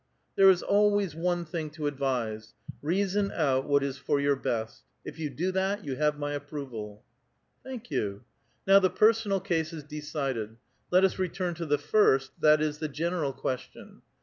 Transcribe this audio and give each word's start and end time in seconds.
There 0.35 0.49
is 0.49 0.63
always 0.63 1.13
one 1.13 1.45
thing 1.45 1.69
to 1.77 1.85
advise, 1.85 2.55
—'reason 2.91 3.31
out 3.31 3.65
what 3.67 3.83
I 3.83 3.85
is 3.85 3.99
for 3.99 4.19
your 4.19 4.35
best'; 4.35 4.81
if 5.05 5.17
3*ou 5.17 5.29
do 5.35 5.51
that, 5.51 5.85
you 5.85 5.95
have 5.95 6.17
my 6.17 6.31
approval."" 6.31 7.03
Thank 7.63 7.91
you. 7.91 8.23
Now 8.65 8.79
the 8.79 8.89
personal 8.89 9.39
case 9.39 9.71
is 9.73 9.83
decided. 9.83 10.57
Let 10.89 11.03
us 11.03 11.19
* 11.19 11.19
return 11.19 11.53
to 11.53 11.67
the 11.67 11.77
first, 11.77 12.31
that 12.41 12.63
is, 12.63 12.79
the 12.79 12.87
general 12.89 13.31
question. 13.31 14.01